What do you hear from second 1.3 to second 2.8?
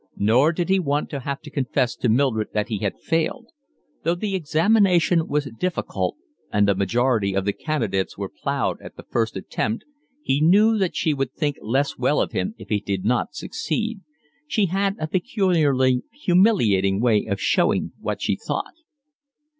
to confess to Mildred that he